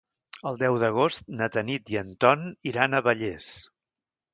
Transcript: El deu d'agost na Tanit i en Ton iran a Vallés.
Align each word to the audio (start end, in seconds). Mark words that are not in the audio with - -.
El 0.51 0.55
deu 0.61 0.77
d'agost 0.83 1.29
na 1.41 1.49
Tanit 1.57 1.95
i 1.97 2.01
en 2.03 2.13
Ton 2.27 2.49
iran 2.75 2.93
a 3.03 3.07
Vallés. 3.11 3.57